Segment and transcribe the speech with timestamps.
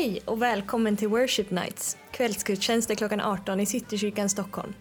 [0.00, 4.74] Hej och välkommen till Worship Nights, kvällsgudstjänster klockan 18 i Citykyrkan Stockholm.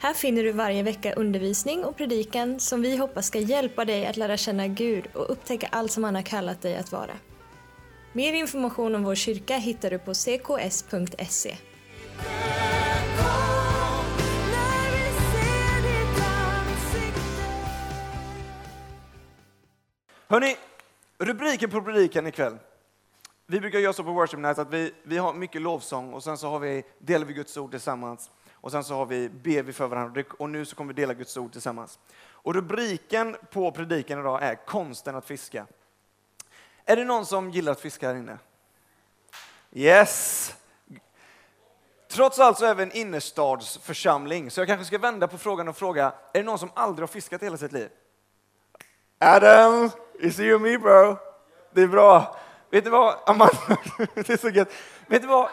[0.00, 4.16] Här finner du varje vecka undervisning och predikan som vi hoppas ska hjälpa dig att
[4.16, 7.12] lära känna Gud och upptäcka allt som han har kallat dig att vara.
[8.12, 11.56] Mer information om vår kyrka hittar du på cks.se.
[20.28, 20.56] Hörni,
[21.18, 22.58] rubriken på predikan ikväll.
[23.46, 26.38] Vi brukar göra så på Worship Night att vi, vi har mycket lovsång och sen
[26.38, 28.30] så har vi, delar vi Guds ord tillsammans.
[28.52, 31.14] Och sen så har vi, ber vi för varandra och nu så kommer vi dela
[31.14, 31.98] Guds ord tillsammans.
[32.26, 35.66] Och rubriken på predikan idag är konsten att fiska.
[36.84, 38.38] Är det någon som gillar att fiska här inne?
[39.72, 40.54] Yes!
[42.08, 45.76] Trots allt så är vi en innerstadsförsamling, så jag kanske ska vända på frågan och
[45.76, 47.88] fråga, är det någon som aldrig har fiskat hela sitt liv?
[49.18, 49.90] Adam,
[50.20, 51.16] it's you and me bro.
[51.72, 52.36] Det är bra.
[52.74, 53.78] Vet du vad, Amanda,
[54.14, 54.68] det är så gött.
[55.06, 55.48] Vet du vad,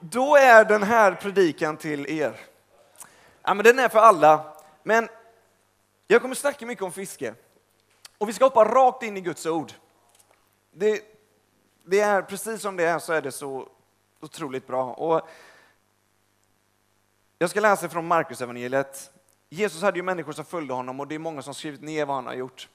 [0.00, 2.40] då är den här predikan till er.
[3.42, 5.08] Ja, men den är för alla, men
[6.06, 7.34] jag kommer snacka mycket om fiske.
[8.18, 9.72] Och vi ska hoppa rakt in i Guds ord.
[10.72, 11.02] Det,
[11.84, 13.68] det är precis som det är så är det så
[14.20, 14.92] otroligt bra.
[14.92, 15.28] Och
[17.38, 19.10] jag ska läsa från Markus evangeliet.
[19.48, 22.16] Jesus hade ju människor som följde honom och det är många som skrivit ner vad
[22.16, 22.68] han har gjort.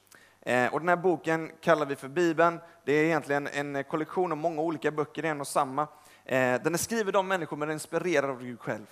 [0.47, 2.59] Eh, och den här boken kallar vi för Bibeln.
[2.85, 5.81] Det är egentligen en kollektion av många olika böcker, i en och samma.
[6.25, 8.85] Eh, den är skriven av människor men inspirerad av Gud själv.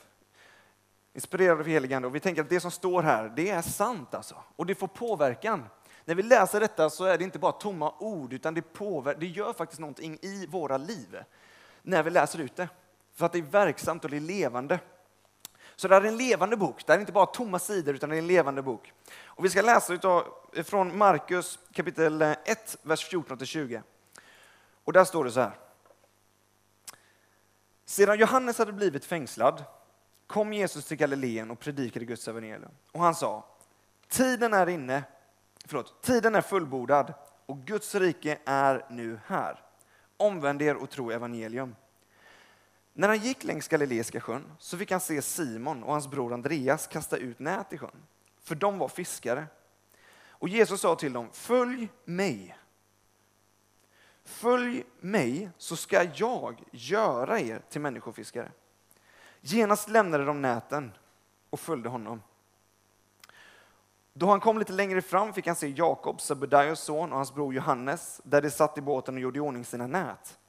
[1.14, 2.08] Inspirerad av heligande.
[2.08, 4.36] Och vi tänker att det som står här, det är sant alltså.
[4.56, 5.66] Och det får påverkan.
[6.06, 9.28] När vi läser detta så är det inte bara tomma ord, utan det, påver- det
[9.28, 11.18] gör faktiskt någonting i våra liv
[11.82, 12.70] när vi läser ut det.
[13.14, 14.80] För att det är verksamt och det är levande.
[15.76, 16.86] Så det här är en levande bok.
[16.86, 18.94] Det här är inte bara tomma sidor, utan det är en levande bok.
[19.26, 20.24] Och vi ska läsa utav,
[20.64, 23.82] från Markus kapitel eh, 1, vers 14-20.
[24.84, 25.58] Och där står det så här.
[27.86, 29.64] Sedan Johannes hade blivit fängslad
[30.28, 32.72] kom Jesus till Galileen och predikade Guds evangelium.
[32.92, 33.46] Och han sa,
[34.08, 35.04] tiden är inne,
[35.66, 37.14] förlåt, tiden är fullbordad
[37.46, 39.62] och Guds rike är nu här.
[40.18, 41.76] Omvänd er och tro evangelium.
[42.94, 46.88] När han gick längs Galileiska sjön så fick han se Simon och hans bror Andreas
[46.88, 48.04] kasta ut nät i sjön,
[48.44, 49.48] för de var fiskare.
[50.40, 52.58] Och Jesus sa till dem, följ mig.
[54.24, 56.42] Följ mig så ska jag
[56.72, 58.52] göra er till människofiskare.
[59.42, 60.92] Genast lämnade de näten
[61.50, 62.22] och följde honom.
[64.14, 67.54] Då han kom lite längre fram fick han se Jakob, Sebedaios son och hans bror
[67.54, 70.40] Johannes, där de satt i båten och gjorde i ordning sina nät.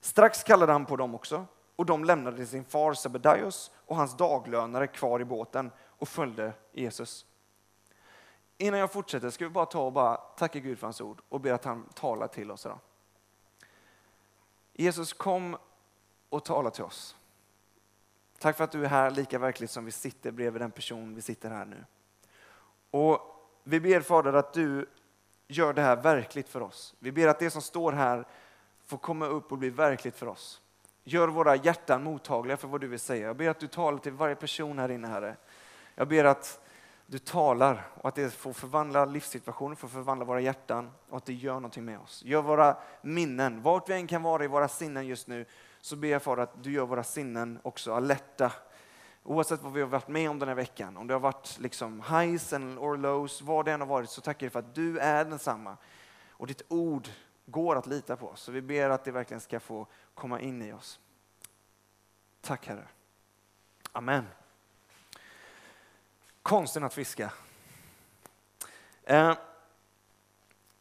[0.00, 4.86] Strax kallade han på dem också, och de lämnade sin far Sebedaios och hans daglönare
[4.86, 7.26] kvar i båten och följde Jesus.
[8.60, 11.40] Innan jag fortsätter ska vi bara ta och bara tacka Gud för hans ord och
[11.40, 12.78] be att han talar till oss idag.
[14.72, 15.56] Jesus kom
[16.28, 17.16] och tala till oss.
[18.38, 21.22] Tack för att du är här lika verkligt som vi sitter bredvid den person vi
[21.22, 21.84] sitter här nu.
[22.90, 23.20] Och
[23.64, 24.86] vi ber Fader att du
[25.48, 26.94] gör det här verkligt för oss.
[26.98, 28.24] Vi ber att det som står här
[28.86, 30.60] får komma upp och bli verkligt för oss.
[31.04, 33.26] Gör våra hjärtan mottagliga för vad du vill säga.
[33.26, 35.36] Jag ber att du talar till varje person här inne, Herre.
[35.94, 36.59] Jag ber att
[37.10, 41.32] du talar och att det får förvandla livssituationen, får förvandla våra hjärtan och att det
[41.32, 42.22] gör någonting med oss.
[42.24, 45.46] Gör våra minnen, vart vi än kan vara i våra sinnen just nu,
[45.80, 48.52] så ber jag för att du gör våra sinnen också alerta.
[49.22, 52.02] Oavsett vad vi har varit med om den här veckan, om det har varit liksom
[52.02, 55.24] highs or lows, vad det än har varit, så tackar jag för att du är
[55.24, 55.76] densamma.
[56.30, 57.08] Och ditt ord
[57.46, 58.32] går att lita på.
[58.34, 61.00] Så vi ber att det verkligen ska få komma in i oss.
[62.40, 62.88] Tack Herre.
[63.92, 64.24] Amen.
[66.42, 67.32] Konsten att fiska.
[69.04, 69.34] Eh,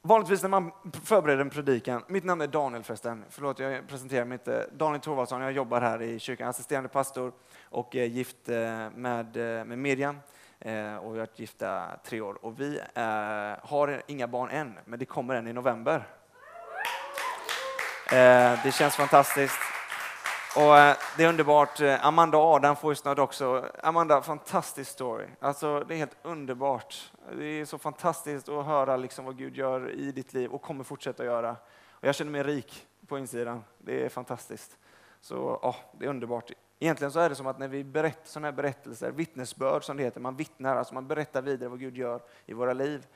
[0.02, 0.72] vanligtvis när man
[1.04, 4.58] förbereder en predikan, mitt namn är Daniel förresten, förlåt jag presenterar mig inte.
[4.58, 7.32] Eh, Daniel Thorvaldsson, jag jobbar här i kyrkan, assisterande pastor
[7.64, 10.20] och är gift eh, med, med Miriam.
[10.62, 14.80] Eh, och vi har varit gifta tre år och vi eh, har inga barn än,
[14.86, 16.08] men det kommer en i november.
[18.12, 19.60] Eh, det känns fantastiskt.
[20.56, 21.82] Och eh, det är underbart.
[21.82, 23.66] Eh, Amanda och Adam får ju snart också.
[23.84, 25.26] Amanda, fantastisk story.
[25.40, 27.12] Alltså, det är helt underbart.
[27.38, 30.84] Det är så fantastiskt att höra liksom vad Gud gör i ditt liv och kommer
[30.84, 31.56] fortsätta göra.
[31.92, 33.64] Och jag känner mig rik på insidan.
[33.78, 34.78] Det är fantastiskt.
[35.22, 36.52] Så ja, det är underbart.
[36.80, 40.04] Egentligen så är det som att när vi berättar sådana här berättelser, vittnesbörd som det
[40.04, 43.08] heter, man vittnar, alltså man berättar vidare vad Gud gör i våra liv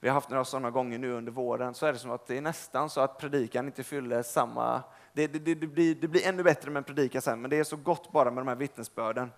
[0.00, 2.36] vi har haft några sådana gånger nu under våren, så är det som att det
[2.36, 4.82] är nästan så att predikan inte fyller samma...
[5.18, 7.56] Det, det, det, det blir, det blir ännu bättre med en predikan sen, men det
[7.56, 9.30] är så gott bara med de här vittnesbörden.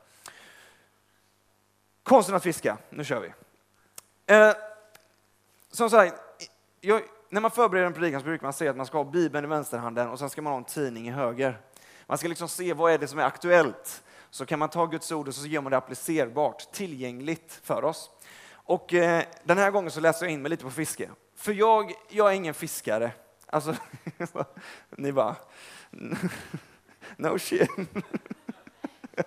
[2.03, 3.33] Konsten att fiska, nu kör vi.
[4.35, 4.53] Eh,
[5.71, 6.15] som sagt,
[6.81, 9.45] jag, när man förbereder en predikan så brukar man säga att man ska ha Bibeln
[9.45, 11.61] i vänsterhanden och sen ska man ha en tidning i höger.
[12.07, 14.03] Man ska liksom se vad är det som är aktuellt.
[14.31, 18.11] Så kan man ta Guds ord och så gör man det applicerbart, tillgängligt för oss.
[18.53, 21.11] Och eh, den här gången så läser jag in mig lite på fiske.
[21.37, 23.13] För jag, jag är ingen fiskare.
[23.53, 23.77] Alltså,
[24.91, 25.37] ni bara,
[27.17, 27.71] no shit.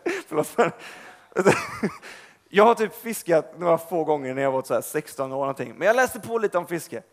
[0.28, 0.58] Förlåt.
[2.50, 5.76] Jag har typ fiskat några få gånger när jag var så 16 år någonting.
[5.78, 7.04] Men jag läste på lite om fiske.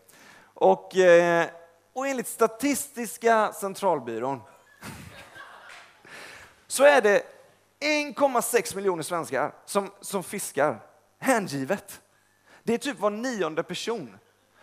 [0.43, 1.47] Och, eh,
[1.93, 4.41] och enligt Statistiska centralbyrån
[6.67, 7.23] så är det
[7.79, 10.79] 1,6 miljoner svenskar som, som fiskar
[11.19, 12.01] hängivet.
[12.63, 14.17] Det är typ var nionde person.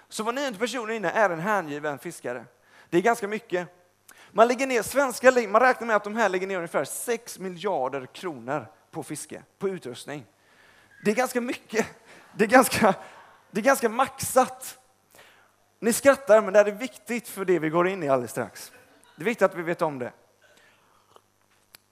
[0.08, 2.44] Så var nionde person inne är en hängiven fiskare.
[2.90, 3.68] Det är ganska mycket.
[4.30, 8.06] Man, lägger ner, svenska, man räknar med att de här lägger ner ungefär 6 miljarder
[8.06, 10.26] kronor på fiske, på utrustning.
[11.04, 11.86] Det är ganska mycket.
[12.36, 12.94] Det är ganska,
[13.50, 14.78] det är ganska maxat.
[15.80, 18.72] Ni skrattar, men det här är viktigt för det vi går in i alldeles strax.
[19.16, 20.12] Det är viktigt att vi vet om det.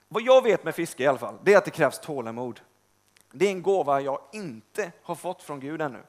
[0.07, 2.59] Vad jag vet med fiske i alla fall, det är att det krävs tålamod.
[3.31, 5.99] Det är en gåva jag inte har fått från Gud ännu.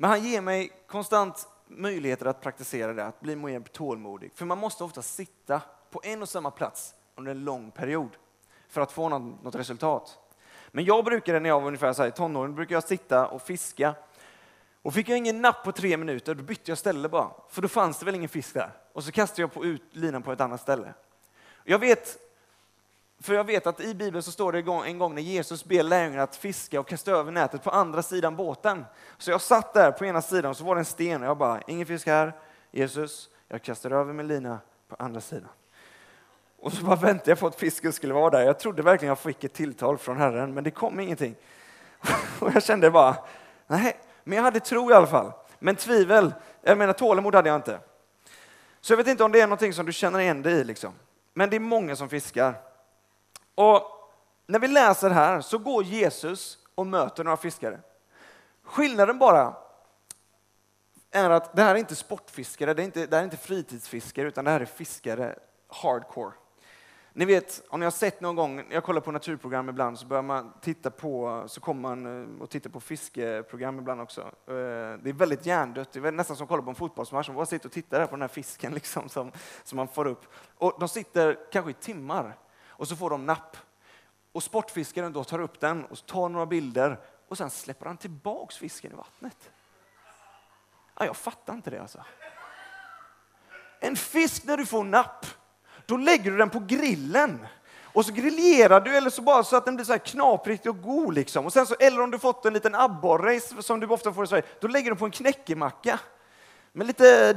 [0.00, 4.32] Men han ger mig konstant möjligheter att praktisera det, att bli mer tålmodig.
[4.34, 8.08] För man måste ofta sitta på en och samma plats under en lång period
[8.68, 10.18] för att få något, något resultat.
[10.68, 13.42] Men jag brukade när jag var ungefär så här, i tonåren brukade jag sitta och
[13.42, 13.94] fiska.
[14.82, 17.30] Och fick jag ingen napp på tre minuter, då bytte jag ställe bara.
[17.48, 18.70] För då fanns det väl ingen fisk där.
[18.92, 20.94] Och så kastade jag på ut linan på ett annat ställe.
[21.64, 22.18] Jag vet,
[23.22, 26.22] för jag vet att i Bibeln så står det en gång när Jesus ber lärjungarna
[26.22, 28.84] att fiska och kasta över nätet på andra sidan båten.
[29.18, 31.38] Så jag satt där på ena sidan och så var det en sten och jag
[31.38, 32.32] bara, ingen fisk här,
[32.70, 34.58] Jesus, jag kastar över min lina
[34.88, 35.48] på andra sidan.
[36.58, 38.42] Och så bara väntade jag på att fisken skulle vara där.
[38.42, 41.34] Jag trodde verkligen jag fick ett tilltal från Herren, men det kom ingenting.
[42.40, 43.16] Och jag kände bara,
[43.66, 45.32] nej, men jag hade tro i alla fall.
[45.58, 47.78] Men tvivel, jag menar tålamod hade jag inte.
[48.80, 50.92] Så jag vet inte om det är någonting som du känner igen dig i, liksom.
[51.34, 52.69] men det är många som fiskar.
[53.60, 53.82] Och
[54.46, 57.80] när vi läser här så går Jesus och möter några fiskare.
[58.62, 59.56] Skillnaden bara
[61.10, 64.28] är att det här är inte sportfiskare, det är inte, det här är inte fritidsfiskare,
[64.28, 66.32] utan det här är fiskare hardcore.
[67.12, 70.22] Ni vet, om ni har sett någon gång, jag kollar på naturprogram ibland, så börjar
[70.22, 74.20] man titta på, så kommer man eh, och tittar på fiskeprogram ibland också.
[74.20, 74.24] Eh,
[75.02, 77.46] det är väldigt hjärndött, det är nästan som att kolla på en fotbollsmatch, man bara
[77.46, 80.26] sitter och tittar på den här fisken liksom, som, som man får upp.
[80.56, 82.36] Och de sitter kanske i timmar
[82.80, 83.56] och så får de napp.
[84.32, 88.56] Och sportfiskaren då tar upp den och tar några bilder och sen släpper han tillbaks
[88.56, 89.50] fisken i vattnet.
[90.98, 92.04] Ja, jag fattar inte det alltså.
[93.80, 95.26] En fisk när du får napp,
[95.86, 97.46] då lägger du den på grillen.
[97.92, 100.82] Och så grillerar du eller så bara så att den blir så här knaprig och
[100.82, 101.14] god.
[101.14, 101.46] Liksom.
[101.46, 104.26] Och sen så, eller om du fått en liten abborre som du ofta får i
[104.26, 106.00] Sverige, då lägger du på en knäckemacka
[106.72, 107.30] med lite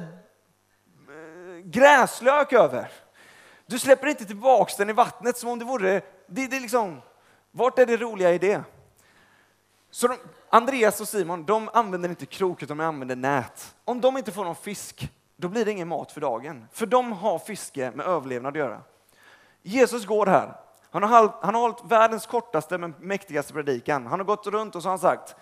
[1.10, 3.03] eh, gräslök över.
[3.65, 6.01] Du släpper inte tillbaka den i vattnet som om det vore...
[6.27, 7.01] Det, det liksom,
[7.51, 8.63] vart är det roliga i det?
[9.92, 10.18] Så de,
[10.50, 13.75] Andreas och Simon, de använder inte krok utan de använder nät.
[13.86, 16.68] Om de inte får någon fisk, då blir det ingen mat för dagen.
[16.71, 18.81] För de har fiske med överlevnad att göra.
[19.62, 20.56] Jesus går här.
[20.89, 24.07] Han har, hållit, han har hållit världens kortaste men mäktigaste predikan.
[24.07, 25.36] Han har gått runt och så har han sagt,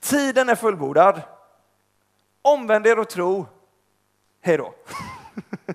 [0.00, 1.22] tiden är fullbordad.
[2.42, 3.46] Omvänd er och tro.
[4.40, 4.74] Hej då.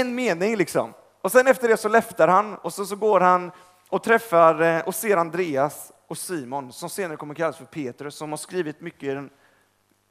[0.00, 0.92] en mening liksom.
[1.20, 3.50] Och sen efter det så läftar han och så, så går han
[3.88, 8.30] och träffar eh, och ser Andreas och Simon som senare kommer kallas för Petrus som
[8.30, 9.30] har skrivit mycket i den,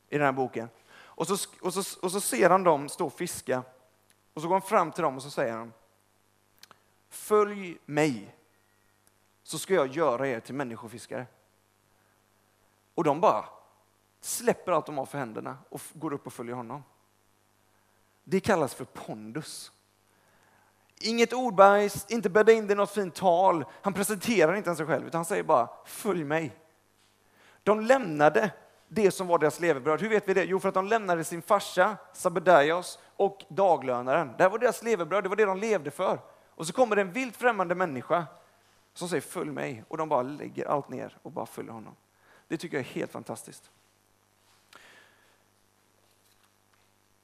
[0.10, 0.70] i den här boken.
[0.96, 3.64] Och så, och, så, och så ser han dem stå och fiska
[4.34, 5.74] och så går han fram till dem och så säger han
[7.10, 8.36] Följ mig
[9.44, 11.26] så ska jag göra er till människofiskare.
[12.96, 13.46] Och de bara
[14.22, 16.84] släpper allt de har för händerna och går upp och följer honom.
[18.24, 19.72] Det kallas för pondus.
[21.00, 23.66] Inget ordbajs, inte bädda in det i något fint tal.
[23.82, 26.52] Han presenterar inte ens sig själv, utan han säger bara följ mig.
[27.64, 28.52] De lämnade
[28.88, 30.02] det som var deras levebröd.
[30.02, 30.44] Hur vet vi det?
[30.44, 34.34] Jo, för att de lämnade sin farsa, Sabedaios, och daglönaren.
[34.38, 36.20] Det här var deras levebröd, det var det de levde för.
[36.50, 38.26] Och så kommer det en vilt främmande människa
[38.94, 41.96] som säger följ mig och de bara lägger allt ner och bara följer honom.
[42.48, 43.72] Det tycker jag är helt fantastiskt.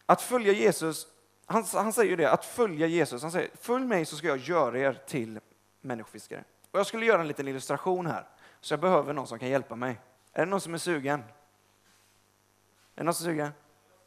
[0.10, 1.08] Att följa Jesus,
[1.46, 4.38] han, han säger ju det, att följa Jesus, han säger följ mig så ska jag
[4.38, 5.40] göra er till
[5.82, 6.44] människofiskare.
[6.72, 8.28] Och jag skulle göra en liten illustration här,
[8.62, 10.00] så jag behöver någon som kan hjälpa mig.
[10.34, 11.20] Är det någon som är sugen?
[11.20, 11.26] Är
[12.96, 13.52] det någon som är sugen?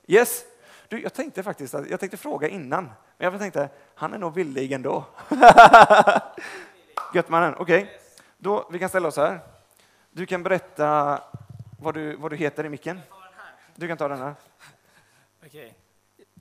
[0.07, 0.45] Yes!
[0.89, 4.73] Du, jag tänkte faktiskt jag tänkte fråga innan, men jag tänkte han är nog villig
[4.73, 5.05] ändå.
[7.15, 7.83] Göttmannen, okej.
[7.83, 7.95] Okay.
[8.39, 9.41] Då, vi kan ställa oss här.
[10.11, 11.19] Du kan berätta
[11.81, 13.01] vad du, vad du heter i micken.
[13.75, 14.35] Du kan ta den här.
[15.47, 15.75] Okej.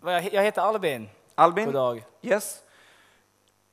[0.01, 0.29] Okay.
[0.33, 1.09] Jag heter Albin.
[1.35, 1.65] Albin?
[1.65, 2.05] God dag.
[2.21, 2.63] Yes.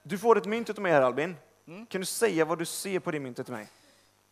[0.02, 1.36] Du får ett mynt av mig här Albin.
[1.66, 1.86] Mm.
[1.86, 3.68] Kan du säga vad du ser på det myntet till mig?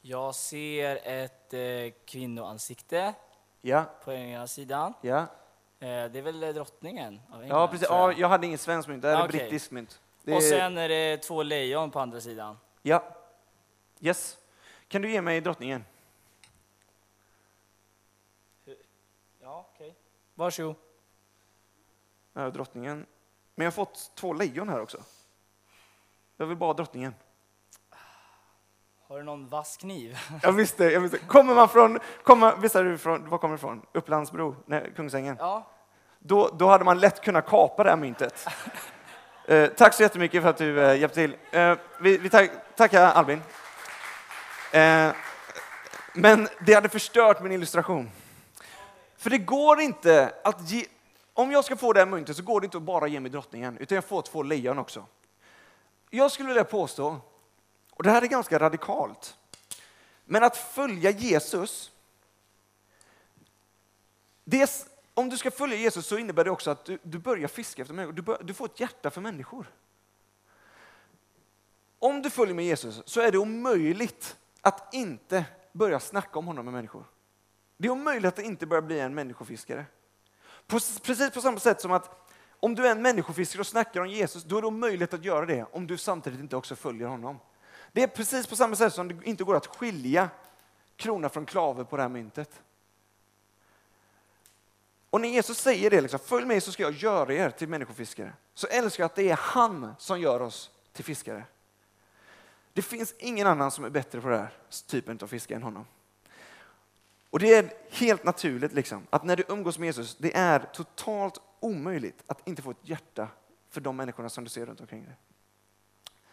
[0.00, 1.60] Jag ser ett eh,
[2.04, 3.14] kvinnoansikte
[3.60, 4.94] Ja, på ena sidan.
[5.00, 5.18] ja.
[5.80, 7.58] Eh, det är väl drottningen av England?
[7.60, 7.86] Ja, precis.
[7.88, 8.18] tror Ja, jag.
[8.20, 9.40] jag hade ingen svensk mynt, det här är Okej.
[9.40, 10.00] brittiskt mynt.
[10.22, 12.58] Det Och är- sen är det två lejon på andra sidan.
[12.82, 13.02] Ja.
[14.00, 14.38] Yes.
[14.88, 15.84] Kan du ge mig drottningen?
[19.40, 19.94] Ja, okej.
[20.34, 20.74] Varsågod.
[22.36, 23.06] Drottningen.
[23.54, 24.98] Men jag har fått två lejon här också.
[26.36, 27.14] Jag vill bara ha drottningen.
[29.08, 30.18] Har du någon vass kniv?
[30.42, 31.18] Jag visste, jag visste.
[31.18, 33.86] Kommer man från, kommer, visst är du från, var kommer du ifrån?
[33.92, 34.56] Upplandsbro?
[34.66, 35.36] Nej, Kungsängen?
[35.38, 35.66] Ja.
[36.18, 38.48] Då, då hade man lätt kunnat kapa det här myntet.
[39.48, 41.36] Eh, tack så jättemycket för att du eh, hjälpte till.
[41.50, 43.42] Eh, vi vi tack, tackar Albin.
[44.72, 45.12] Eh,
[46.14, 48.10] men det hade förstört min illustration.
[49.16, 50.84] För det går inte att ge...
[51.36, 53.30] Om jag ska få det här myntet så går det inte att bara ge mig
[53.30, 55.06] drottningen, utan jag får två lejon också.
[56.10, 57.16] Jag skulle vilja påstå,
[57.90, 59.36] och det här är ganska radikalt,
[60.24, 61.92] men att följa Jesus
[64.48, 64.68] det är,
[65.14, 67.94] om du ska följa Jesus så innebär det också att du, du börjar fiska efter
[67.94, 68.12] människor.
[68.12, 69.66] Du, bör, du får ett hjärta för människor.
[71.98, 76.64] Om du följer med Jesus så är det omöjligt att inte börja snacka om honom
[76.64, 77.04] med människor.
[77.76, 79.84] Det är omöjligt att inte börja bli en människofiskare.
[80.66, 82.28] Precis på samma sätt som att
[82.60, 85.46] om du är en människofiskare och snackar om Jesus, då är det omöjligt att göra
[85.46, 87.38] det om du samtidigt inte också följer honom.
[87.92, 90.30] Det är precis på samma sätt som det inte går att skilja
[90.96, 92.62] krona från klave på det här myntet.
[95.10, 98.32] Och när Jesus säger det, liksom, följ mig så ska jag göra er till människofiskare,
[98.54, 101.44] så älskar jag att det är han som gör oss till fiskare.
[102.72, 104.52] Det finns ingen annan som är bättre på den här
[104.86, 105.86] typen av fiske än honom.
[107.30, 111.40] Och det är helt naturligt liksom, att när du umgås med Jesus, det är totalt
[111.60, 113.28] omöjligt att inte få ett hjärta
[113.70, 115.16] för de människorna som du ser runt omkring dig.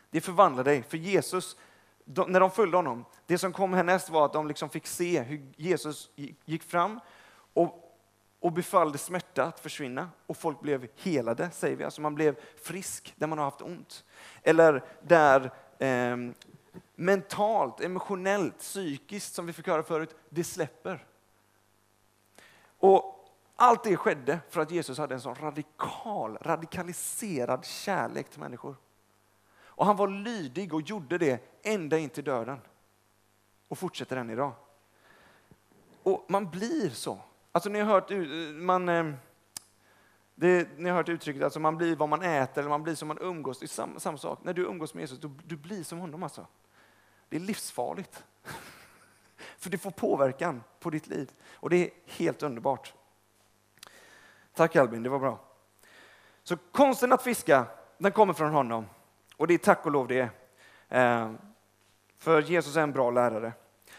[0.10, 1.58] Det förvandlar dig, för Jesus,
[2.06, 5.22] de, när de följde honom, det som kom härnäst var att de liksom fick se
[5.22, 6.10] hur Jesus
[6.46, 7.00] gick fram
[7.54, 8.00] och,
[8.40, 11.84] och befallde smärta att försvinna och folk blev helade, säger vi.
[11.84, 14.06] Alltså man blev frisk där man har haft ont.
[14.44, 16.18] Eller där eh,
[16.96, 21.06] mentalt, emotionellt, psykiskt, som vi fick höra förut, det släpper.
[22.78, 28.76] Och allt det skedde för att Jesus hade en sån radikal, radikaliserad kärlek till människor.
[29.76, 32.62] Och han var lydig och gjorde det ända in till döden.
[33.68, 34.52] Och fortsätter än idag.
[36.04, 37.20] Och man blir så.
[37.52, 38.10] Alltså ni har hört,
[38.56, 39.14] man, eh,
[40.36, 43.08] det, ni har hört uttrycket alltså man blir vad man äter eller man blir som
[43.08, 43.60] man umgås.
[43.60, 44.40] Det är samma, samma sak.
[44.44, 46.48] När du umgås med Jesus, du, du blir som honom alltså.
[47.34, 48.24] Det är livsfarligt.
[49.58, 51.32] För det får påverkan på ditt liv.
[51.54, 52.94] Och det är helt underbart.
[54.54, 55.40] Tack Albin, det var bra.
[56.44, 57.66] Så konsten att fiska,
[57.98, 58.86] den kommer från honom.
[59.38, 60.30] Och det är tack och lov det.
[60.90, 61.32] Eh,
[62.18, 63.54] för Jesus är en bra lärare.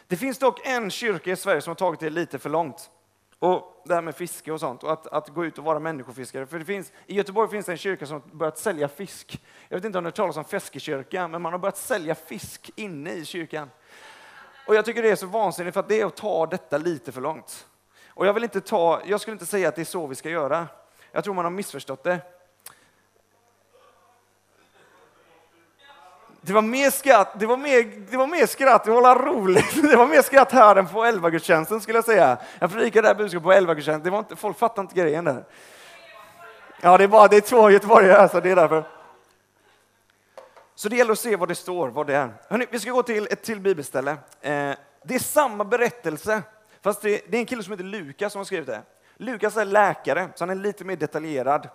[0.06, 2.90] Det finns dock en kyrka i Sverige som har tagit det lite för långt.
[3.44, 6.46] Och det här med fiske och sånt, och att, att gå ut och vara människofiskare.
[6.46, 9.42] För det finns, I Göteborg finns det en kyrka som har börjat sälja fisk.
[9.68, 12.70] Jag vet inte om ni har talat om Feskekyrkan, men man har börjat sälja fisk
[12.76, 13.70] inne i kyrkan.
[14.66, 17.12] Och jag tycker det är så vansinnigt för att det är att ta detta lite
[17.12, 17.66] för långt.
[18.08, 20.30] Och jag vill inte ta, jag skulle inte säga att det är så vi ska
[20.30, 20.66] göra.
[21.12, 22.20] Jag tror man har missförstått det.
[26.46, 29.82] Det var mer skratt, det var mer, det var mer skratt, det var roligt.
[29.90, 32.38] Det var mer skratt här än på 11-gudstjänsten skulle jag säga.
[32.58, 35.44] Jag predikade det här budskapet på elvagudstjänsten, det var inte, folk fattade inte grejen där.
[36.80, 38.84] Ja, det är bara, det är två göteborgare här så det är därför.
[40.74, 42.30] Så det gäller att se vad det står, vad det är.
[42.48, 44.10] Hörrni, vi ska gå till ett till bibelställe.
[44.10, 44.72] Eh,
[45.04, 46.42] det är samma berättelse,
[46.82, 48.82] fast det, det är en kille som heter Lukas som har skrivit det.
[49.16, 51.68] Lukas är läkare, så han är lite mer detaljerad.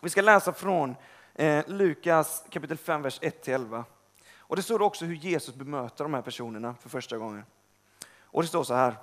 [0.00, 0.96] Vi ska läsa från
[1.34, 3.84] eh, Lukas kapitel 5, vers 1-11.
[4.46, 7.44] Och det står också hur Jesus bemöter de här personerna för första gången.
[8.22, 8.96] Och det står så här.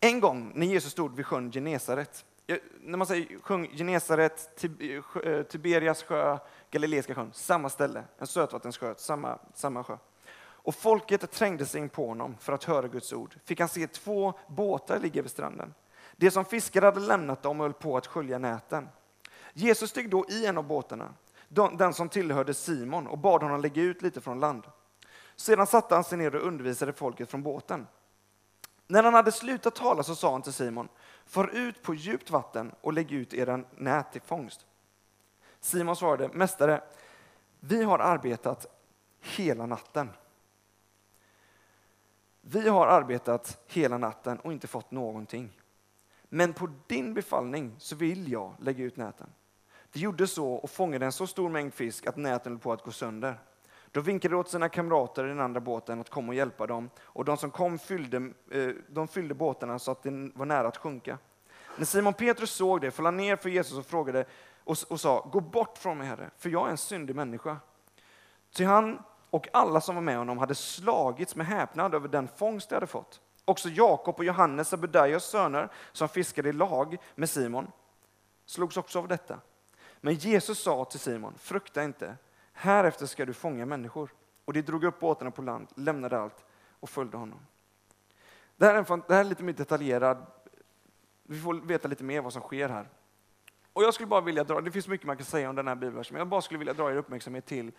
[0.00, 5.32] En gång när Jesus stod vid sjön Genesaret, eh, när man säger sjön Genesaret, eh,
[5.32, 6.38] eh, Tiberias sjö,
[6.70, 9.96] Galileiska sjön, samma ställe, en sötvattensjö, samma, samma sjö.
[10.38, 13.38] Och folket trängde sig in på honom för att höra Guds ord.
[13.44, 15.74] Fick han se två båtar ligga vid stranden.
[16.16, 18.88] Det som fiskare hade lämnat dem höll på att skölja näten.
[19.52, 21.14] Jesus steg då i en av båtarna,
[21.48, 24.64] den som tillhörde Simon, och bad honom lägga ut lite från land.
[25.36, 27.86] Sedan satte han sig ner och undervisade folket från båten.
[28.86, 30.88] När han hade slutat tala så sa han till Simon,
[31.26, 34.66] far ut på djupt vatten och lägg ut era nät till fångst.
[35.60, 36.82] Simon svarade, Mästare,
[37.60, 38.66] vi har arbetat
[39.20, 40.10] hela natten.
[42.40, 45.60] Vi har arbetat hela natten och inte fått någonting.
[46.28, 49.30] Men på din befallning så vill jag lägga ut näten.
[49.96, 52.82] De gjorde så och fångade en så stor mängd fisk att näten höll på att
[52.82, 53.38] gå sönder.
[53.90, 56.90] Då vinkade de åt sina kamrater i den andra båten att komma och hjälpa dem
[57.00, 58.16] och de som kom fyllde,
[58.50, 61.18] eh, de fyllde båtarna så att den var nära att sjunka.
[61.76, 64.24] När Simon Petrus såg det föll han ner för Jesus och frågade
[64.64, 67.56] och, och sa, gå bort från mig Herre, för jag är en syndig människa.
[68.54, 72.68] Ty han och alla som var med honom hade slagits med häpnad över den fångst
[72.68, 73.20] de hade fått.
[73.44, 77.70] Också Jakob och Johannes, Sebedaios söner, som fiskade i lag med Simon,
[78.46, 79.40] slogs också av detta.
[80.06, 82.16] Men Jesus sa till Simon, frukta inte,
[82.52, 84.10] härefter ska du fånga människor.
[84.44, 86.44] Och de drog upp båtarna på land, lämnade allt
[86.80, 87.38] och följde honom.
[88.56, 90.26] Det här är, en, det här är lite mer detaljerad,
[91.22, 92.88] vi får veta lite mer vad som sker här.
[93.72, 95.74] Och jag skulle bara vilja dra, det finns mycket man kan säga om den här
[95.74, 97.72] bibelversen, men jag bara skulle vilja dra er uppmärksamhet till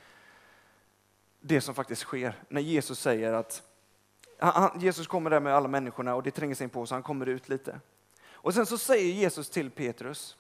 [1.39, 3.63] det som faktiskt sker när Jesus säger att
[4.39, 7.03] han, Jesus kommer där med alla människorna och det tränger sig in på så han
[7.03, 7.79] kommer ut lite.
[8.29, 10.38] Och sen så säger Jesus till Petrus,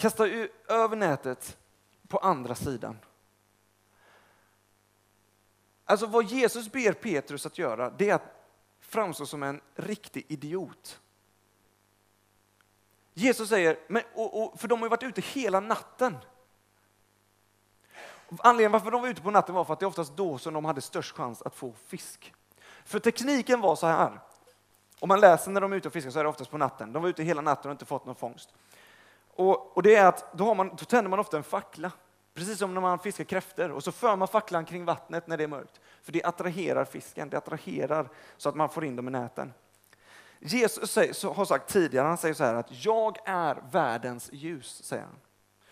[0.00, 0.28] kasta
[0.68, 1.56] över nätet
[2.08, 2.98] på andra sidan.
[5.84, 8.46] Alltså vad Jesus ber Petrus att göra, det är att
[8.80, 11.00] framstå som en riktig idiot.
[13.14, 16.16] Jesus säger, men, och, och, för de har ju varit ute hela natten.
[18.38, 20.54] Anledningen varför de var ute på natten var för att det är oftast då som
[20.54, 22.34] de hade störst chans att få fisk.
[22.84, 24.20] För tekniken var så här.
[25.00, 26.92] Om man läser när de är ute och fiskar så är det oftast på natten.
[26.92, 28.54] De var ute hela natten och inte fått någon fångst.
[29.40, 31.92] Och, och det är att då, man, då tänder man ofta en fackla.
[32.34, 35.44] Precis som när man fiskar kräftor och så för man facklan kring vattnet när det
[35.44, 35.80] är mörkt.
[36.02, 39.52] För det attraherar fisken, det attraherar så att man får in dem i näten.
[40.38, 45.16] Jesus har sagt tidigare, han säger så här att jag är världens ljus, säger han.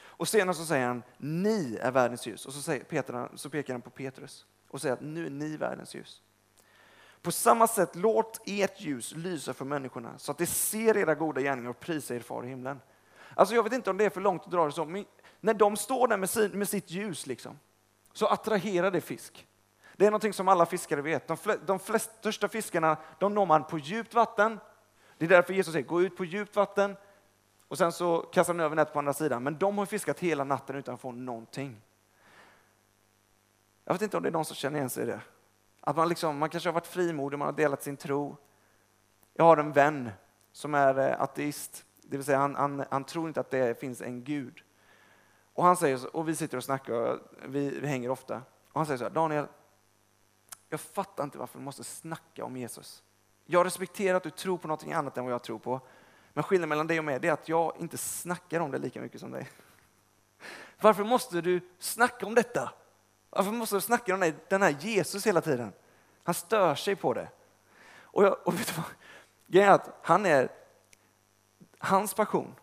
[0.00, 2.46] Och senare så säger han, ni är världens ljus.
[2.46, 5.56] Och så, säger Peter, så pekar han på Petrus och säger att nu är ni
[5.56, 6.22] världens ljus.
[7.22, 11.40] På samma sätt, låt ert ljus lysa för människorna så att de ser era goda
[11.40, 12.80] gärningar och prisar er far i himlen.
[13.38, 15.04] Alltså jag vet inte om det är för långt att dra det så, men
[15.40, 17.58] när de står där med, sin, med sitt ljus liksom,
[18.12, 19.46] så attraherar det fisk.
[19.96, 21.28] Det är någonting som alla fiskare vet.
[21.28, 24.60] De, flest, de flest, största fiskarna de når man på djupt vatten.
[25.18, 26.96] Det är därför Jesus säger gå ut på djupt vatten
[27.68, 29.42] och sen så kastar han över nätet på andra sidan.
[29.42, 31.80] Men de har fiskat hela natten utan att få någonting.
[33.84, 35.20] Jag vet inte om det är någon som känner igen sig i det.
[35.80, 38.36] Att man, liksom, man kanske har varit frimodig, man har delat sin tro.
[39.34, 40.10] Jag har en vän
[40.52, 44.00] som är eh, ateist, det vill säga han, han, han tror inte att det finns
[44.00, 44.62] en gud.
[45.54, 48.42] Och, han säger, och vi sitter och snackar, och vi, vi hänger ofta.
[48.72, 49.46] Och han säger så här, Daniel,
[50.68, 53.02] jag fattar inte varför du måste snacka om Jesus.
[53.44, 55.80] Jag respekterar att du tror på något annat än vad jag tror på.
[56.32, 59.20] Men skillnaden mellan dig och mig är att jag inte snackar om det lika mycket
[59.20, 59.48] som dig.
[60.80, 62.72] Varför måste du snacka om detta?
[63.30, 65.72] Varför måste du snacka om den här Jesus hela tiden?
[66.22, 67.28] Han stör sig på det.
[68.00, 68.84] Och, jag, och vet du vad?
[69.46, 70.48] Grejen är att han är,
[71.78, 72.54] hans passion,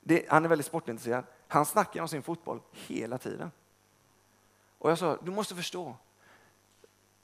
[0.00, 1.24] det, han är väldigt sportintresserad.
[1.48, 3.50] Han snackar om sin fotboll hela tiden.
[4.78, 5.96] Och jag sa, du måste förstå,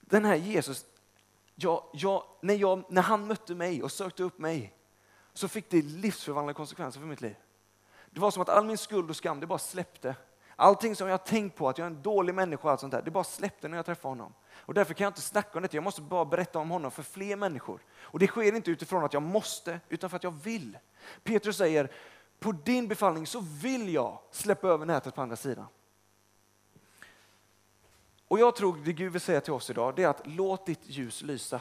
[0.01, 0.87] den här Jesus,
[1.55, 4.75] jag, jag, när, jag, när han mötte mig och sökte upp mig
[5.33, 7.37] så fick det livsförvandlande konsekvenser för mitt liv.
[8.11, 10.17] Det var som att all min skuld och skam, det bara släppte.
[10.63, 13.03] Allting som jag tänkt på, att jag är en dålig människa och allt sånt där,
[13.03, 14.35] det bara släppte när jag träffade honom.
[14.55, 17.03] Och därför kan jag inte snacka om det, jag måste bara berätta om honom för
[17.03, 17.81] fler människor.
[18.01, 20.79] Och det sker inte utifrån att jag måste, utan för att jag vill.
[21.23, 21.93] Petrus säger,
[22.39, 25.67] på din befallning så vill jag släppa över nätet på andra sidan.
[28.29, 30.83] Och jag tror det Gud vill säga till oss idag, det är att låt ditt
[30.89, 31.61] ljus lysa.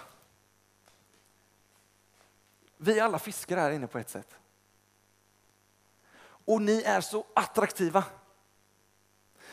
[2.77, 4.35] Vi alla fiskar här inne på ett sätt.
[6.45, 8.03] Och ni är så attraktiva.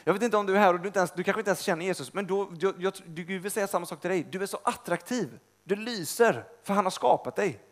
[0.05, 1.61] Jag vet inte om du är här och du, inte ens, du kanske inte ens
[1.61, 4.27] känner Jesus, men då, jag, jag, Gud vill säga samma sak till dig.
[4.31, 5.39] Du är så attraktiv.
[5.65, 7.65] Du lyser, för han har skapat dig.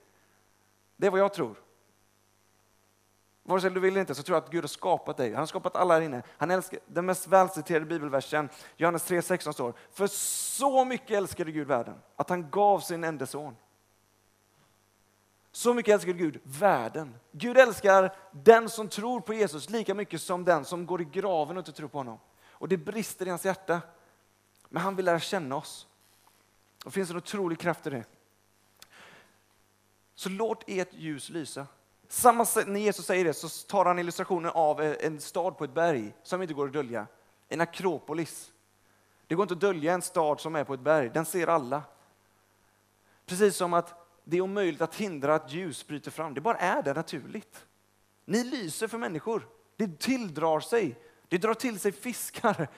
[0.97, 1.63] Det är vad jag tror.
[3.43, 5.31] Vare sig du vill eller inte så tror jag att Gud har skapat dig.
[5.31, 6.23] Han har skapat alla här inne.
[6.39, 11.95] Han älskar, den mest välciterade bibelversen, Johannes 3.16 står, för så mycket älskade Gud världen
[12.17, 13.57] att han gav sin enda son.
[15.57, 17.15] Så mycket älskar Gud världen.
[17.33, 21.57] Gud älskar den som tror på Jesus lika mycket som den som går i graven
[21.57, 22.19] och inte tror på honom.
[22.49, 23.81] Och det brister i hans hjärta.
[24.69, 25.87] Men han vill lära känna oss.
[26.85, 28.05] Det finns en otrolig kraft i det.
[30.15, 31.67] Så låt ert ljus lysa.
[32.09, 35.75] Samma sätt när Jesus säger det så tar han illustrationen av en stad på ett
[35.75, 37.07] berg som inte går att dölja.
[37.49, 38.53] En akropolis.
[39.27, 41.83] Det går inte att dölja en stad som är på ett berg, den ser alla.
[43.27, 46.83] Precis som att det är omöjligt att hindra att ljus bryter fram, det bara är
[46.83, 47.67] det naturligt.
[48.25, 52.69] Ni lyser för människor, det tilldrar sig, det drar till sig fiskar.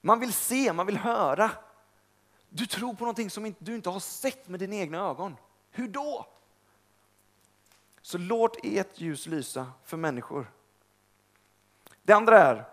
[0.00, 1.50] Man vill se, man vill höra.
[2.48, 5.36] Du tror på någonting som du inte har sett med dina egna ögon.
[5.70, 6.26] Hur då?
[8.02, 10.52] Så låt ert ljus lysa för människor
[12.02, 12.64] Det andra är,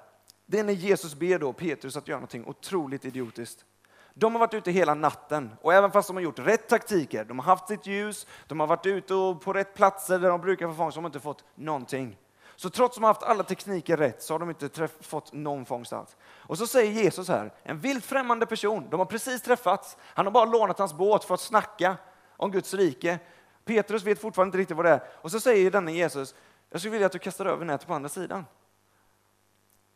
[0.46, 3.66] det är när Jesus ber då Petrus att göra någonting otroligt idiotiskt.
[4.14, 7.40] De har varit ute hela natten och även fast de har gjort rätt taktiker, de
[7.40, 10.68] har haft sitt ljus, de har varit ute och på rätt platser där de brukar
[10.68, 12.18] få fångst, de har inte fått någonting.
[12.56, 15.34] Så trots att de har haft alla tekniker rätt så har de inte träff- fått
[15.34, 16.18] någon fångst alls.
[16.22, 20.32] Och så säger Jesus här, en vilt främmande person, de har precis träffats, han har
[20.32, 21.98] bara lånat hans båt för att snacka
[22.38, 23.20] om Guds rike.
[23.66, 25.04] Petrus vet fortfarande inte riktigt vad det är.
[25.22, 26.36] Och så säger denne Jesus,
[26.70, 28.46] jag skulle vilja att du kastar över nätet på andra sidan.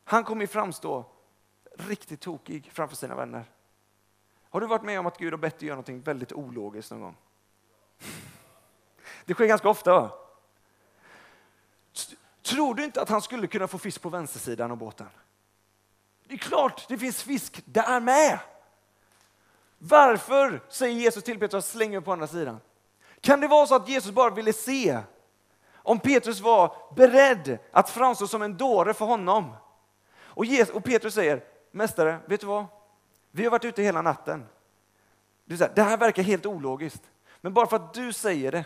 [0.04, 1.06] Han kommer ju framstå
[1.78, 3.45] riktigt tokig framför sina vänner.
[4.54, 7.02] Har du varit med om att Gud har bett dig göra någonting väldigt ologiskt någon
[7.02, 7.16] gång?
[9.26, 9.92] Det sker ganska ofta.
[9.92, 10.12] Va?
[12.42, 15.08] Tror du inte att han skulle kunna få fisk på vänstersidan av båten?
[16.28, 18.39] Det är klart det finns fisk där med.
[19.78, 22.60] Varför säger Jesus till Petrus att slänga upp på andra sidan?
[23.22, 25.00] Kan det vara så att Jesus bara ville se
[25.74, 29.56] om Petrus var beredd att framstå som en dåre för honom?
[30.16, 32.66] Och, Jesus, och Petrus säger, Mästare, vet du vad?
[33.36, 34.46] Vi har varit ute hela natten.
[35.46, 38.65] Det, säger, här, det här verkar helt ologiskt, men bara för att du säger det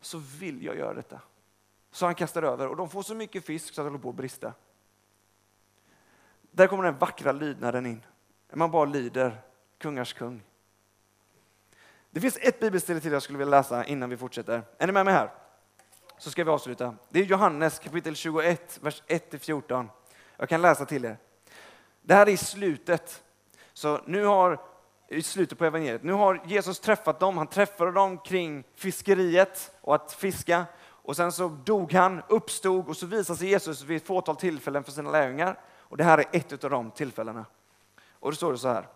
[0.00, 1.20] så vill jag göra detta.
[1.90, 4.08] Så han kastar över och de får så mycket fisk så att det håller på
[4.08, 4.52] att brista.
[6.50, 8.04] Där kommer den vackra lydnaden in.
[8.52, 9.42] Man bara lyder
[9.78, 10.42] kungars kung.
[12.10, 14.62] Det finns ett bibelställe till jag skulle vilja läsa innan vi fortsätter.
[14.78, 15.30] Är ni med mig här?
[16.18, 16.94] Så ska vi avsluta.
[17.08, 19.88] Det är Johannes kapitel 21, vers 1-14.
[20.36, 21.18] Jag kan läsa till er.
[22.02, 23.24] Det här är i slutet.
[23.72, 24.60] Så nu har,
[25.08, 27.38] i slutet på evangeliet, nu har Jesus träffat dem.
[27.38, 30.64] Han träffade dem kring fiskeriet och att fiska.
[30.82, 34.84] Och sen så dog han, uppstod och så visar sig Jesus vid ett fåtal tillfällen
[34.84, 35.58] för sina lärjungar.
[35.78, 37.44] Och det här är ett av de tillfällena.
[38.12, 38.88] Och då står det så här.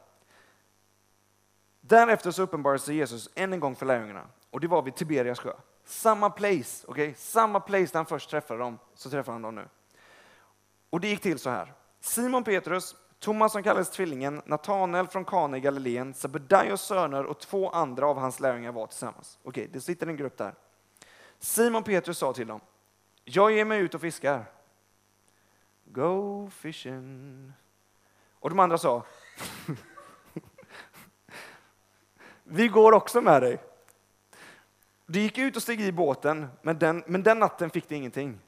[1.81, 5.39] Därefter så uppenbarade sig Jesus än en gång för lärjungarna och det var vid Tiberias
[5.39, 5.53] sjö.
[5.85, 7.15] Samma place, okay?
[7.15, 9.69] samma place där han först träffade dem, så träffar han dem nu.
[10.91, 11.73] Och det gick till så här.
[12.01, 17.71] Simon Petrus, Thomas som kallades Tvillingen, Natanael från Kana i Galileen, Sebedaios söner och två
[17.71, 19.39] andra av hans lärjungar var tillsammans.
[19.43, 20.55] Okej, det sitter en grupp där.
[21.39, 22.61] Simon Petrus sa till dem,
[23.25, 24.45] jag ger mig ut och fiskar.
[25.85, 27.53] Go fishing.
[28.41, 29.07] Och de andra sa,
[32.43, 33.59] vi går också med dig.
[35.07, 38.41] De gick ut och steg i båten, men den, men den natten fick de ingenting.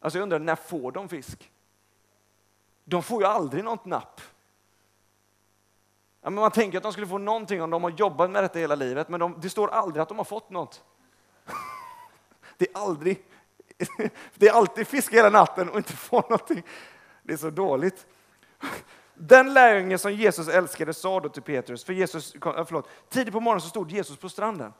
[0.00, 1.52] Alltså jag undrar, när får de fisk?
[2.88, 4.20] De får ju aldrig något napp.
[6.22, 8.58] Ja, men man tänker att de skulle få någonting om de har jobbat med detta
[8.58, 10.84] hela livet, men de, det står aldrig att de har fått något.
[12.58, 13.24] Det är aldrig,
[14.34, 16.62] det är alltid fiska hela natten och inte få någonting.
[17.22, 18.06] Det är så dåligt.
[19.14, 23.60] Den lärjunge som Jesus älskade sa då till Petrus, för Jesus, förlåt, tidigt på morgonen
[23.60, 24.72] så stod Jesus på stranden.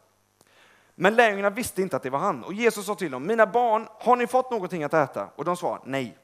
[0.95, 2.45] Men lärjungarna visste inte att det var han.
[2.45, 5.29] Och Jesus sa till dem, mina barn, har ni fått någonting att äta?
[5.37, 6.19] Och de svarade nej.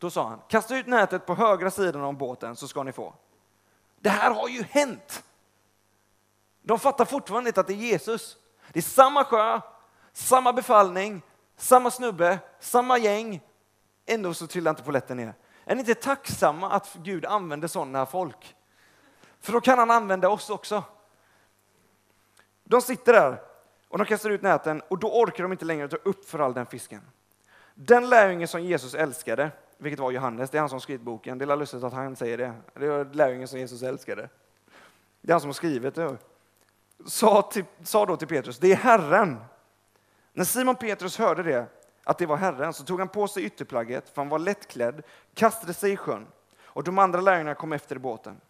[0.00, 3.14] Då sa han, kasta ut nätet på högra sidan av båten så ska ni få.
[3.98, 5.24] Det här har ju hänt.
[6.62, 8.36] De fattar fortfarande inte att det är Jesus.
[8.72, 9.60] Det är samma sjö,
[10.12, 11.22] samma befallning,
[11.56, 13.40] samma snubbe, samma gäng.
[14.06, 15.34] Ändå så trillar inte polletten ner.
[15.64, 18.56] Är ni inte tacksamma att Gud använder sådana folk?
[19.40, 20.84] För då kan han använda oss också.
[22.64, 23.42] De sitter där
[23.88, 26.54] och de kastar ut näten och då orkar de inte längre ta upp för all
[26.54, 27.02] den fisken.
[27.74, 31.38] Den lärjunge som Jesus älskade, vilket var Johannes, det är han som skrivit boken.
[31.38, 32.54] Det är lustigt att han säger det.
[32.74, 34.28] Det är lärjungen som Jesus älskade.
[35.20, 36.16] Det är han som har skrivit det.
[37.06, 39.36] Sa, till, sa då till Petrus, det är Herren.
[40.32, 41.66] När Simon Petrus hörde det,
[42.04, 45.02] att det var Herren, så tog han på sig ytterplagget, för han var lättklädd,
[45.34, 46.26] kastade sig i sjön
[46.72, 48.40] och de andra lärjungarna kom efter i båten.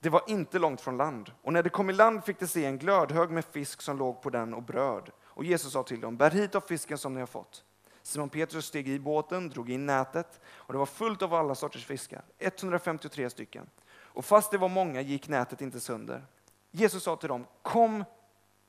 [0.00, 2.64] Det var inte långt från land, och när de kom i land fick de se
[2.64, 5.10] en glödhög med fisk som låg på den och bröd.
[5.24, 7.64] Och Jesus sa till dem, bär hit av fisken som ni har fått.
[8.02, 11.86] Simon Petrus steg i båten, drog in nätet och det var fullt av alla sorters
[11.86, 13.70] fiskar, 153 stycken.
[13.90, 16.26] Och fast det var många gick nätet inte sönder.
[16.70, 18.04] Jesus sa till dem, kom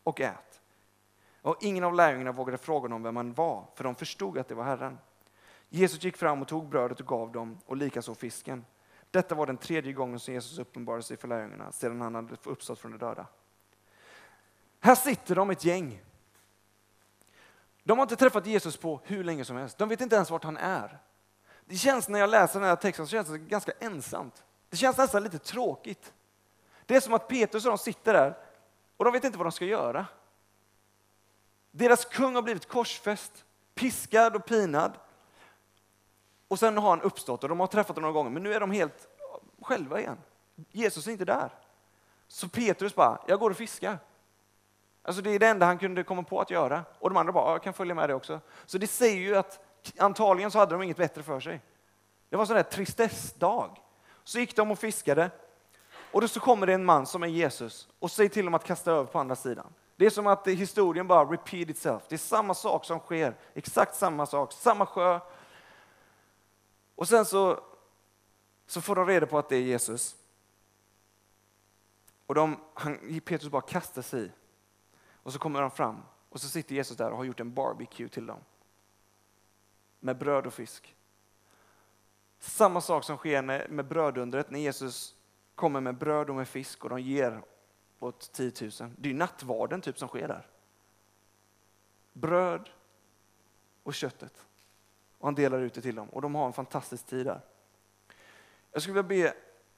[0.04, 0.62] och ät.
[1.42, 4.56] Och ingen av lärjungarna vågade fråga honom vem han var, för de förstod att det
[4.56, 4.98] var Herren.
[5.70, 8.66] Jesus gick fram och tog brödet och gav dem, och likaså fisken.
[9.12, 12.80] Detta var den tredje gången som Jesus uppenbarade sig för lärjungarna sedan han hade uppstått
[12.80, 13.28] från de döda.
[14.80, 16.02] Här sitter de ett gäng.
[17.84, 19.78] De har inte träffat Jesus på hur länge som helst.
[19.78, 21.00] De vet inte ens vart han är.
[21.66, 24.44] Det känns när jag läser den här texten så känns det ganska ensamt.
[24.70, 26.14] Det känns nästan lite tråkigt.
[26.86, 28.38] Det är som att Petrus och de sitter där
[28.98, 30.06] och de vet inte vad de ska göra.
[31.72, 34.92] Deras kung har blivit korsfäst, piskad och pinad.
[36.48, 38.60] Och sen har han uppstått och de har träffat honom några gånger, men nu är
[38.60, 39.08] de helt
[39.62, 40.18] själva igen.
[40.72, 41.50] Jesus är inte där.
[42.28, 44.00] Så Petrus bara, jag går och fiskar.
[45.04, 46.84] Alltså det är det enda han kunde komma på att göra.
[47.00, 48.40] Och de andra bara, jag kan följa med det också.
[48.66, 49.60] Så det säger ju att
[49.98, 51.62] antagligen så hade de inget bättre för sig.
[52.30, 53.78] Det var en sån där tristessdag.
[54.24, 55.32] Så gick de och fiskade.
[56.12, 58.64] Och då så kommer det en man som är Jesus och säger till dem att
[58.64, 59.74] kasta över på andra sidan.
[59.96, 62.04] Det är som att historien bara repeat itself.
[62.10, 65.20] Det är samma sak som sker, exakt samma sak, samma sjö.
[66.96, 67.60] Och sen så,
[68.68, 70.16] så får de reda på att det är Jesus.
[72.26, 74.32] Och de, han, Petrus bara kastar sig i.
[75.24, 78.10] Och så kommer de fram och så sitter Jesus där och har gjort en barbecue
[78.10, 78.40] till dem.
[80.00, 80.96] Med bröd och fisk.
[82.40, 85.16] Samma sak som sker med brödundret när Jesus
[85.56, 87.42] kommer med bröd och med fisk och de ger
[88.00, 88.72] åt 10 000.
[88.98, 90.48] Det är nattvarden typ som sker där.
[92.14, 92.70] Bröd
[93.84, 94.46] och köttet.
[95.18, 97.42] Och han delar ut det till dem och de har en fantastisk tid där.
[98.72, 99.34] Jag skulle vilja be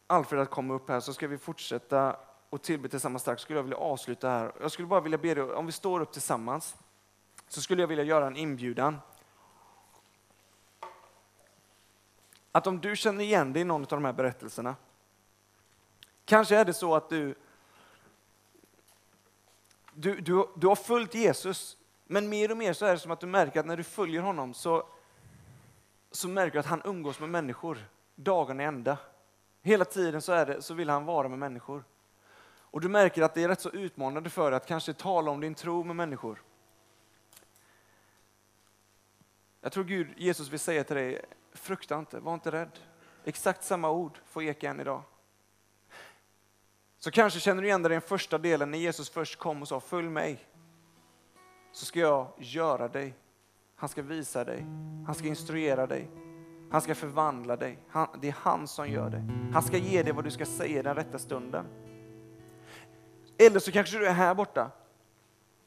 [0.08, 2.20] Alfred att komma upp här så ska vi fortsätta
[2.56, 3.42] och tillbe tillsammans strax.
[3.42, 4.52] Skulle jag vilja avsluta här.
[4.62, 6.76] Jag skulle bara vilja be dig, om vi står upp tillsammans,
[7.48, 8.98] så skulle jag vilja göra en inbjudan.
[12.52, 14.76] Att om du känner igen dig i någon av de här berättelserna,
[16.26, 17.36] kanske är det så att du
[19.94, 23.20] du, du, du har följt Jesus, men mer och mer så är det som att
[23.20, 24.88] du märker att när du följer honom så,
[26.12, 27.78] så märker du att han umgås med människor
[28.16, 28.98] dagarna i ända.
[29.62, 31.84] Hela tiden så, är det, så vill han vara med människor.
[32.76, 35.40] Och du märker att det är rätt så utmanande för dig att kanske tala om
[35.40, 36.42] din tro med människor.
[39.62, 42.80] Jag tror Gud, Jesus vill säga till dig, frukta inte, var inte rädd.
[43.24, 45.02] Exakt samma ord får eka än idag.
[46.98, 49.68] Så kanske känner du igen dig i den första delen när Jesus först kom och
[49.68, 50.46] sa följ mig.
[51.72, 53.14] Så ska jag göra dig.
[53.76, 54.66] Han ska visa dig.
[55.06, 56.12] Han ska instruera dig.
[56.72, 57.80] Han ska förvandla dig.
[57.90, 59.52] Han, det är han som gör det.
[59.54, 61.85] Han ska ge dig vad du ska säga i den rätta stunden.
[63.38, 64.72] Eller så kanske du är här borta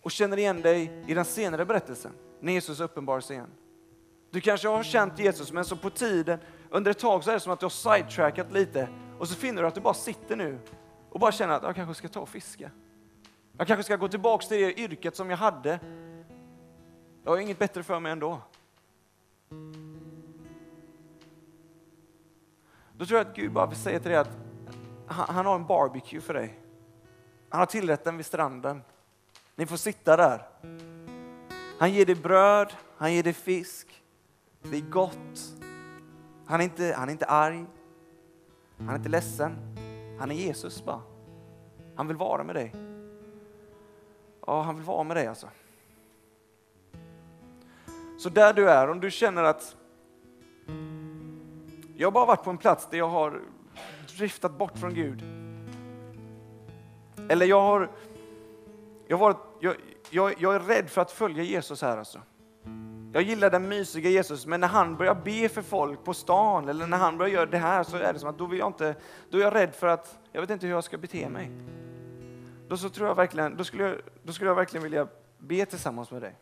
[0.03, 3.51] och känner igen dig i den senare berättelsen, när Jesus uppenbarar sig igen.
[4.31, 6.39] Du kanske har känt Jesus, men så på tiden,
[6.71, 9.63] under ett tag så är det som att du har sidetrackat lite och så finner
[9.63, 10.59] du att du bara sitter nu
[11.11, 12.71] och bara känner att jag kanske ska ta och fiska.
[13.59, 15.81] Jag kanske ska gå tillbaka till det yrket som jag hade.
[17.25, 18.41] Jag har inget bättre för mig ändå.
[22.93, 24.37] Då tror jag att Gud bara vill säga till dig att
[25.07, 26.59] han har en barbecue för dig.
[27.49, 28.83] Han har tillrätt den vid stranden.
[29.57, 30.49] Ni får sitta där.
[31.79, 34.03] Han ger dig bröd, han ger dig fisk.
[34.63, 35.55] Det är gott.
[36.47, 37.67] Han är inte, han är inte arg.
[38.79, 39.57] Han är inte ledsen.
[40.19, 41.01] Han är Jesus bara.
[41.97, 42.75] Han vill vara med dig.
[44.47, 45.49] Ja, han vill vara med dig alltså.
[48.19, 49.77] Så där du är, om du känner att
[51.97, 53.41] jag har bara varit på en plats där jag har
[54.17, 55.48] driftat bort från Gud.
[57.29, 57.91] Eller jag har,
[59.07, 59.77] jag, har varit, jag,
[60.11, 62.21] jag, jag är rädd för att följa Jesus här alltså.
[63.12, 66.87] Jag gillar den mysiga Jesus, men när han börjar be för folk på stan eller
[66.87, 68.95] när han börjar göra det här så är det som att då, vill jag inte,
[69.31, 71.51] då är jag rädd för att jag vet inte hur jag ska bete mig.
[72.69, 76.11] Då, så tror jag verkligen, då, skulle jag, då skulle jag verkligen vilja be tillsammans
[76.11, 76.35] med dig.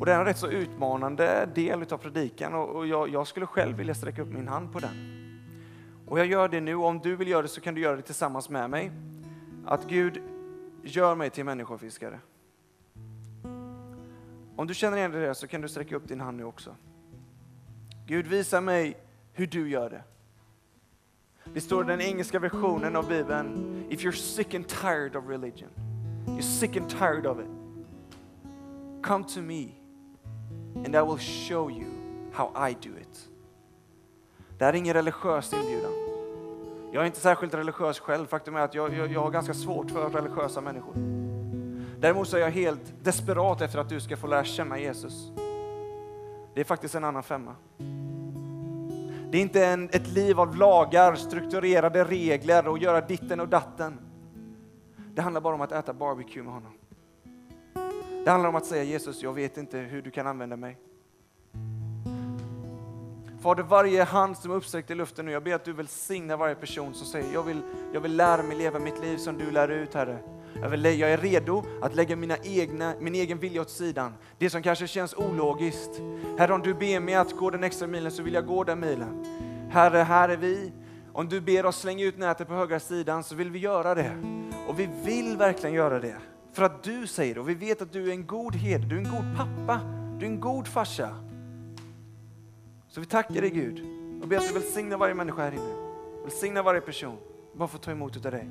[0.00, 3.46] Och det är en rätt så utmanande del av predikan och, och jag, jag, skulle
[3.46, 5.15] själv vilja sträcka upp min hand på den.
[6.06, 7.96] Och jag gör det nu, och om du vill göra det så kan du göra
[7.96, 8.92] det tillsammans med mig.
[9.66, 10.22] Att Gud
[10.82, 12.20] gör mig till människofiskare.
[14.56, 16.76] Om du känner igen det så kan du sträcka upp din hand nu också.
[18.06, 18.96] Gud, visa mig
[19.32, 20.02] hur du gör det.
[21.54, 25.68] Det står i den engelska versionen av Bibeln, if you're sick and tired of religion,
[26.26, 27.46] you're sick and tired of it,
[29.02, 29.68] come to me
[30.84, 31.86] and I will show you
[32.32, 33.05] how I do it.
[34.58, 35.92] Det här är ingen religiös inbjudan.
[36.92, 38.26] Jag är inte särskilt religiös själv.
[38.26, 40.94] Faktum är att jag, jag, jag har ganska svårt för religiösa människor.
[42.00, 45.30] Däremot så är jag helt desperat efter att du ska få lära känna Jesus.
[46.54, 47.54] Det är faktiskt en annan femma.
[49.30, 53.98] Det är inte en, ett liv av lagar, strukturerade regler och göra ditten och datten.
[55.14, 56.72] Det handlar bara om att äta barbecue med honom.
[58.24, 60.78] Det handlar om att säga Jesus, jag vet inte hur du kan använda mig.
[63.40, 66.54] Fader, varje hand som är uppsträckt i luften nu, jag ber att du välsignar varje
[66.54, 67.60] person som säger, jag vill,
[67.92, 70.18] jag vill lära mig leva mitt liv som du lär ut, Herre.
[70.62, 74.14] Jag, vill, jag är redo att lägga mina egna, min egen vilja åt sidan.
[74.38, 75.90] Det som kanske känns ologiskt.
[76.38, 78.80] Herre, om du ber mig att gå den extra milen så vill jag gå den
[78.80, 79.24] milen.
[79.70, 80.72] Herre, här är vi.
[81.12, 84.16] Om du ber oss slänga ut nätet på högra sidan så vill vi göra det.
[84.68, 86.16] Och vi vill verkligen göra det.
[86.52, 88.94] För att du säger det och vi vet att du är en god herde, du
[88.94, 89.80] är en god pappa,
[90.18, 91.25] du är en god farsa.
[92.96, 93.84] Så vi tackar dig Gud
[94.22, 95.74] och ber att du välsignar varje människa här inne.
[96.22, 97.16] Välsigna varje person.
[97.52, 98.48] Bara få ta emot av dig.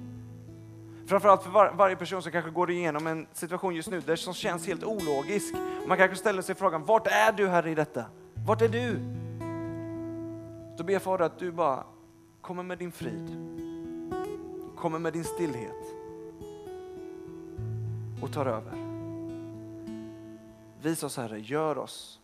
[1.06, 4.34] Framförallt för var, varje person som kanske går igenom en situation just nu där som
[4.34, 5.54] känns helt ologisk.
[5.88, 8.06] Man kanske ställer sig frågan, vart är du här i detta?
[8.34, 9.00] Vart är du?
[10.78, 11.84] Då ber jag Fader att du bara
[12.42, 13.28] kommer med din frid,
[14.78, 15.86] kommer med din stillhet
[18.22, 18.74] och tar över.
[20.82, 22.20] Visa oss Herre, gör oss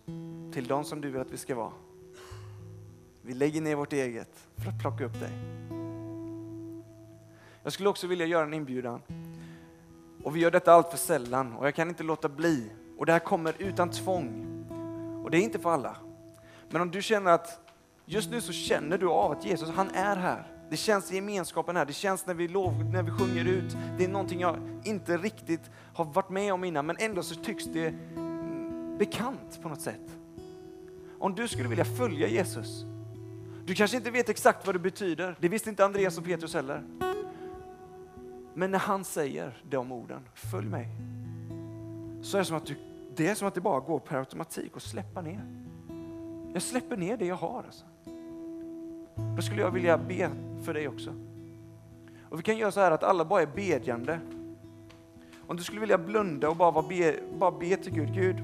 [0.53, 1.71] till de som du vill att vi ska vara.
[3.31, 5.31] Vi lägger ner vårt eget för att plocka upp dig.
[7.63, 9.01] Jag skulle också vilja göra en inbjudan.
[10.23, 12.71] Och vi gör detta allt för sällan och jag kan inte låta bli.
[12.97, 14.45] Och det här kommer utan tvång.
[15.23, 15.95] Och det är inte för alla.
[16.69, 17.71] Men om du känner att
[18.05, 20.47] just nu så känner du av att Jesus, han är här.
[20.69, 23.77] Det känns i gemenskapen här, det känns när vi, lov, när vi sjunger ut.
[23.97, 27.65] Det är någonting jag inte riktigt har varit med om innan men ändå så tycks
[27.65, 27.93] det
[28.99, 30.17] bekant på något sätt.
[31.19, 32.85] Om du skulle vilja följa Jesus,
[33.71, 36.83] du kanske inte vet exakt vad det betyder, det visste inte Andreas och Petrus heller.
[38.53, 40.87] Men när han säger de orden, följ mig,
[42.21, 42.75] så är det som att, du,
[43.15, 45.45] det, är som att det bara går per automatik och släppa ner.
[46.53, 47.63] Jag släpper ner det jag har.
[47.63, 47.85] Alltså.
[49.35, 50.31] Då skulle jag vilja be
[50.65, 51.13] för dig också.
[52.29, 54.19] Och Vi kan göra så här att alla bara är bedjande.
[55.47, 58.35] Om du skulle vilja blunda och bara, be, bara be till Gud, Gud,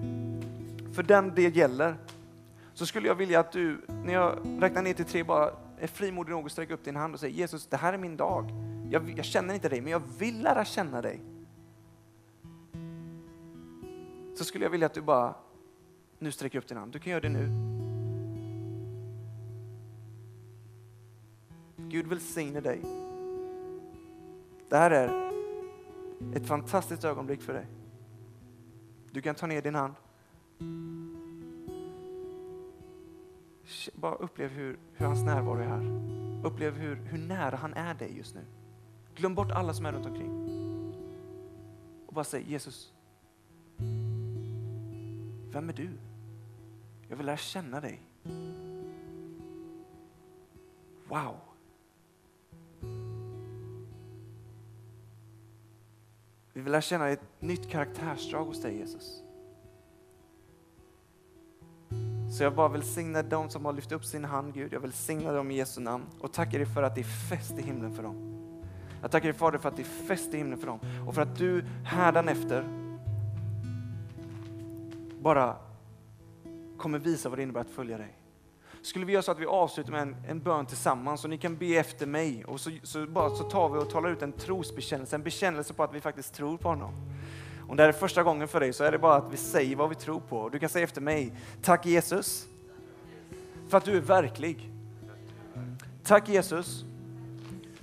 [0.95, 1.95] för den det gäller,
[2.77, 6.31] så skulle jag vilja att du, när jag räknar ner till tre, bara är frimodig
[6.31, 8.51] nog att sträcka upp din hand och säga Jesus, det här är min dag.
[8.89, 11.21] Jag, jag känner inte dig, men jag vill lära känna dig.
[14.35, 15.35] Så skulle jag vilja att du bara
[16.19, 16.91] nu sträcker upp din hand.
[16.91, 17.49] Du kan göra det nu.
[21.77, 22.81] Gud välsigne dig.
[24.69, 25.31] Det här är
[26.35, 27.65] ett fantastiskt ögonblick för dig.
[29.11, 29.93] Du kan ta ner din hand.
[33.93, 36.07] Bara upplev hur, hur hans närvaro är här.
[36.43, 38.41] Upplev hur, hur nära han är dig just nu.
[39.15, 40.31] Glöm bort alla som är runt omkring.
[42.07, 42.93] Och bara säg Jesus,
[45.51, 45.89] vem är du?
[47.07, 48.01] Jag vill lära känna dig.
[51.07, 51.35] Wow!
[56.53, 59.23] Vi vill lära känna ett nytt karaktärsdrag hos dig Jesus.
[62.37, 64.73] Så jag bara välsignar dem som har lyft upp sin hand Gud.
[64.73, 67.61] Jag välsignar dem i Jesu namn och tackar dig för att det är fest i
[67.61, 68.15] himlen för dem.
[69.01, 71.21] Jag tackar dig Fader för att det är fest i himlen för dem och för
[71.21, 71.65] att du
[72.27, 72.63] efter
[75.21, 75.55] bara
[76.77, 78.17] kommer visa vad det innebär att följa dig.
[78.81, 81.57] Skulle vi göra så att vi avslutar med en, en bön tillsammans och ni kan
[81.57, 85.15] be efter mig och så, så, bara, så tar vi och talar ut en trosbekännelse,
[85.15, 86.91] en bekännelse på att vi faktiskt tror på honom.
[87.67, 89.75] Om det här är första gången för dig så är det bara att vi säger
[89.75, 90.49] vad vi tror på.
[90.49, 92.47] Du kan säga efter mig, tack Jesus
[93.67, 94.71] för att du är verklig.
[96.03, 96.85] Tack Jesus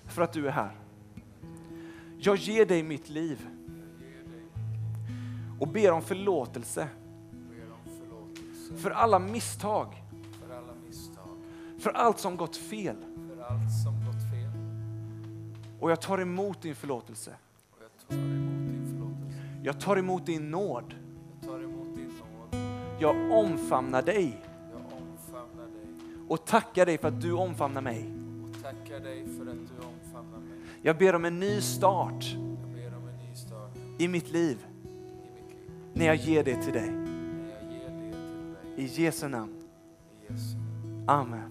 [0.07, 0.73] för att du är här.
[2.19, 3.49] Jag ger dig mitt liv
[5.61, 6.89] och ber om förlåtelse
[8.77, 10.03] för alla misstag,
[11.79, 12.97] för allt som gått fel.
[15.81, 17.37] Och jag tar emot din förlåtelse.
[19.65, 20.95] Jag tar emot din nåd.
[22.99, 24.45] Jag omfamnar dig.
[26.29, 28.15] Och tackar dig för att du omfamnar mig.
[30.83, 32.25] Jag ber om en ny start,
[33.99, 34.67] i mitt liv
[35.93, 36.93] när jag ger det till dig.
[38.77, 39.63] I Jesu namn.
[41.07, 41.51] Amen.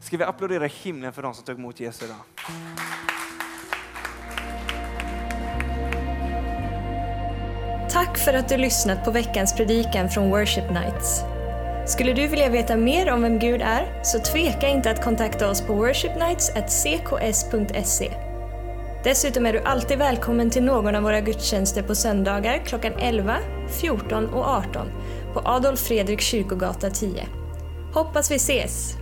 [0.00, 2.16] Ska vi applådera himlen för de som tog emot Jesus idag?
[7.96, 11.24] Tack för att du lyssnat på veckans predikan från Worship Nights.
[11.86, 15.60] Skulle du vilja veta mer om vem Gud är, så tveka inte att kontakta oss
[15.60, 18.10] på worshipnights.cks.se.
[19.04, 23.36] Dessutom är du alltid välkommen till någon av våra gudstjänster på söndagar klockan 11,
[23.80, 24.86] 14 och 18
[25.32, 27.26] på Adolf Fredrik kyrkogata 10.
[27.94, 28.96] Hoppas vi ses!